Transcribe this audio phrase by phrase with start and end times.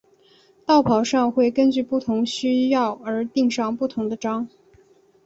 [0.65, 4.49] 道袍上会根据不同需要而钉上不同的章。